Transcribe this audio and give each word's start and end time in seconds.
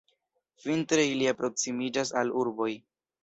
Vintre 0.63 1.03
ili 1.09 1.27
alproksimiĝas 1.33 2.13
al 2.23 2.35
urboj. 2.45 2.73